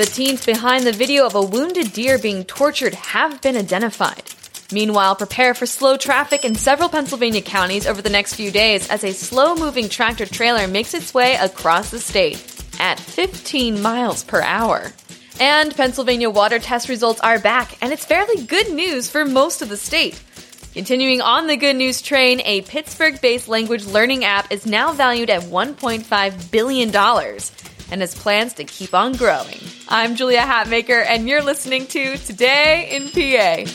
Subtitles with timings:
[0.00, 4.22] The teens behind the video of a wounded deer being tortured have been identified.
[4.72, 9.04] Meanwhile, prepare for slow traffic in several Pennsylvania counties over the next few days as
[9.04, 12.36] a slow moving tractor trailer makes its way across the state
[12.80, 14.90] at 15 miles per hour.
[15.38, 19.68] And Pennsylvania water test results are back, and it's fairly good news for most of
[19.68, 20.18] the state.
[20.72, 25.28] Continuing on the good news train, a Pittsburgh based language learning app is now valued
[25.28, 26.90] at $1.5 billion
[27.90, 29.58] and has plans to keep on growing.
[29.88, 33.70] I'm Julia Hatmaker, and you're listening to Today in PA.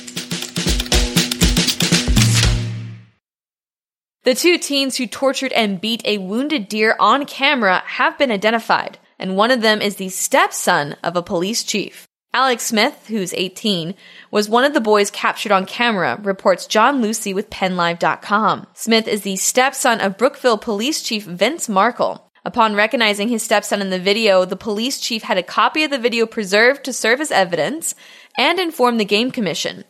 [4.23, 8.97] The two teens who tortured and beat a wounded deer on camera have been identified,
[9.19, 12.07] and one of them is the stepson of a police chief.
[12.33, 13.94] Alex Smith, who's 18,
[14.31, 18.67] was one of the boys captured on camera, reports John Luciew with PennLive.com.
[18.73, 22.29] Smith is the stepson of Brookville Police Chief Vince Markle.
[22.45, 25.97] Upon recognizing his stepson in the video, the police chief had a copy of the
[25.97, 27.95] video preserved to serve as evidence
[28.38, 29.83] and informed the game commission.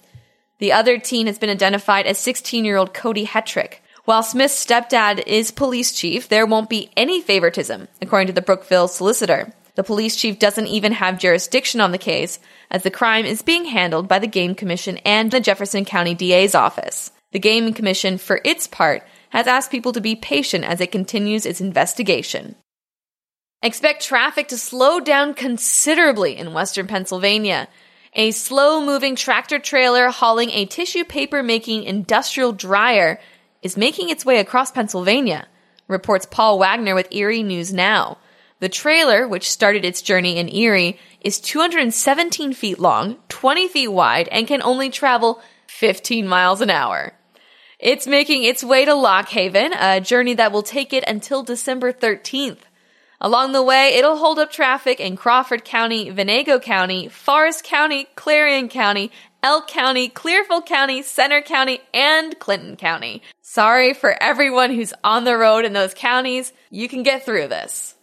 [0.60, 3.80] The other teen has been identified as 16 year old Cody Hetrick.
[4.06, 8.88] While Smith's stepdad is police chief, there won't be any favoritism, according to the Brookville
[8.88, 9.52] solicitor.
[9.74, 12.40] The police chief doesn't even have jurisdiction on the case,
[12.72, 16.56] as the crime is being handled by the Game Commission and the Jefferson County DA's
[16.56, 17.12] office.
[17.34, 19.04] The Game Commission, for its part,
[19.36, 22.56] has asked people to be patient as it continues its investigation.
[23.62, 27.68] Expect traffic to slow down considerably in western Pennsylvania.
[28.14, 33.20] A slow moving tractor trailer hauling a tissue paper making industrial dryer
[33.62, 35.50] is making its way across Pennsylvania,
[35.90, 38.18] reports Paul Wagner with Erie News Now.
[38.62, 44.30] The trailer, which started its journey in Erie, is 217 feet long, 20 feet wide,
[44.30, 47.12] and can only travel 15 miles an hour.
[47.80, 51.92] It's making its way to Lock Haven, a journey that will take it until December
[51.92, 52.60] 13th.
[53.20, 58.70] Along the way, it'll hold up traffic in Crawford County, Venango County, Forest County, Clarion
[58.70, 63.22] County, Elk County, Clearfield County, Centre County, and Clinton County.
[63.42, 66.52] Sorry for everyone who's on the road in those counties.
[66.70, 67.96] You can get through this.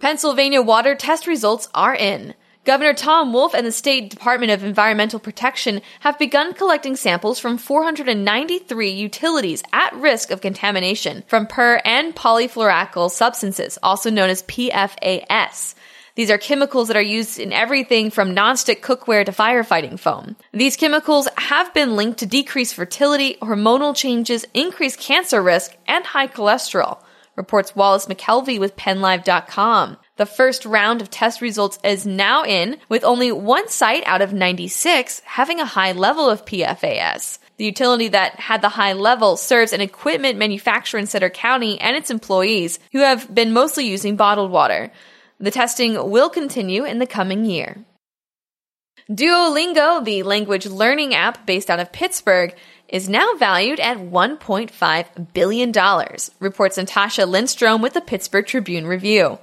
[0.00, 2.34] Pennsylvania water test results are in.
[2.66, 7.56] Governor Tom Wolf and the State Department of Environmental Protection have begun collecting samples from
[7.56, 15.74] 493 utilities at risk of contamination from per and polyfluoroalkyl substances, also known as PFAS.
[16.16, 20.36] These are chemicals that are used in everything from nonstick cookware to firefighting foam.
[20.52, 26.28] These chemicals have been linked to decreased fertility, hormonal changes, increased cancer risk, and high
[26.28, 27.02] cholesterol,
[27.36, 29.96] reports Wallace McKelvey with PennLive.com.
[30.20, 34.34] The first round of test results is now in, with only one site out of
[34.34, 37.38] 96 having a high level of PFAS.
[37.56, 41.96] The utility that had the high level serves an equipment manufacturer in Centre County and
[41.96, 44.92] its employees who have been mostly using bottled water.
[45.38, 47.82] The testing will continue in the coming year.
[49.10, 52.54] Duolingo, the language learning app based out of Pittsburgh,
[52.88, 55.72] is now valued at $1.5 billion,
[56.40, 59.38] reports Natasha Lindstrom with the Pittsburgh Tribune Review.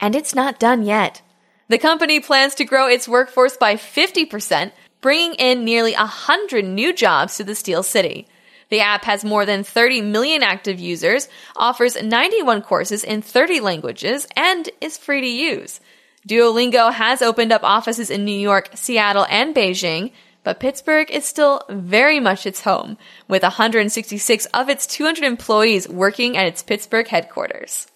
[0.00, 1.22] And it's not done yet.
[1.68, 7.36] The company plans to grow its workforce by 50%, bringing in nearly 100 new jobs
[7.36, 8.26] to the Steel City.
[8.70, 14.26] The app has more than 30 million active users, offers 91 courses in 30 languages,
[14.36, 15.80] and is free to use.
[16.28, 20.12] Duolingo has opened up offices in New York, Seattle, and Beijing,
[20.44, 22.96] but Pittsburgh is still very much its home,
[23.28, 27.86] with 166 of its 200 employees working at its Pittsburgh headquarters.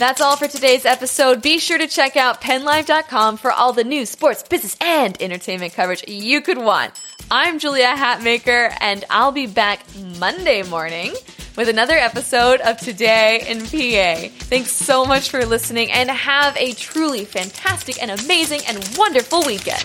[0.00, 1.42] That's all for today's episode.
[1.42, 6.08] Be sure to check out pennlive.com for all the news, sports, business, and entertainment coverage
[6.08, 6.98] you could want.
[7.30, 9.84] I'm Julia Hatmaker, and I'll be back
[10.18, 11.12] Monday morning
[11.54, 14.34] with another episode of Today in PA.
[14.46, 19.84] Thanks so much for listening, and have a truly fantastic and amazing and wonderful weekend.